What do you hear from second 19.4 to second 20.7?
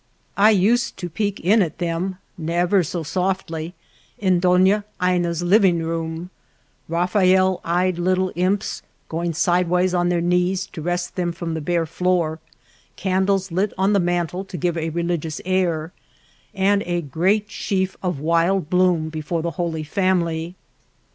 the Holy Family.